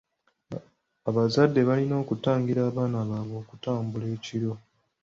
Abazadde 1.09 1.59
balina 1.69 1.95
okutangira 2.03 2.61
abaana 2.69 2.97
baabwe 3.09 3.35
okutambula 3.43 4.05
ekiro. 4.15 4.53